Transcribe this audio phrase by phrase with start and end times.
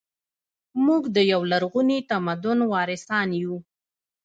[0.85, 3.55] موږ د یو لرغوني تمدن وارثان یو